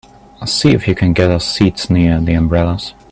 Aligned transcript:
See 0.47 0.71
if 0.71 0.87
you 0.87 0.95
can 0.95 1.13
get 1.13 1.29
us 1.29 1.45
seats 1.45 1.87
near 1.91 2.19
the 2.19 2.33
umbrellas. 2.33 2.95